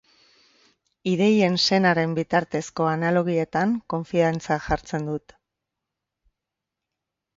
[1.09, 5.37] Ideien senaren bitartezko analogietan konfiantza jartzen dut.